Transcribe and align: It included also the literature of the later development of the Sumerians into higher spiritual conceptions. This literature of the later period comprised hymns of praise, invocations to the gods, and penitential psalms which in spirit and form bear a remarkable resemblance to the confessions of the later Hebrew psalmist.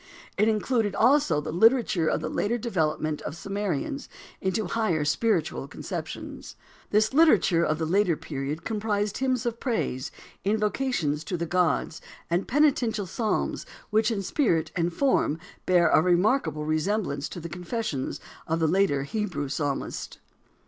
It 0.35 0.47
included 0.47 0.95
also 0.95 1.39
the 1.39 1.51
literature 1.51 2.07
of 2.07 2.21
the 2.21 2.27
later 2.27 2.57
development 2.57 3.21
of 3.21 3.33
the 3.33 3.37
Sumerians 3.37 4.09
into 4.41 4.65
higher 4.65 5.05
spiritual 5.05 5.67
conceptions. 5.67 6.55
This 6.89 7.13
literature 7.13 7.63
of 7.63 7.77
the 7.77 7.85
later 7.85 8.17
period 8.17 8.63
comprised 8.65 9.19
hymns 9.19 9.45
of 9.45 9.59
praise, 9.59 10.11
invocations 10.43 11.23
to 11.25 11.37
the 11.37 11.45
gods, 11.45 12.01
and 12.31 12.47
penitential 12.47 13.05
psalms 13.05 13.63
which 13.91 14.09
in 14.09 14.23
spirit 14.23 14.71
and 14.75 14.91
form 14.91 15.37
bear 15.67 15.89
a 15.89 16.01
remarkable 16.01 16.65
resemblance 16.65 17.29
to 17.29 17.39
the 17.39 17.47
confessions 17.47 18.19
of 18.47 18.59
the 18.59 18.65
later 18.65 19.03
Hebrew 19.03 19.49
psalmist. 19.49 20.17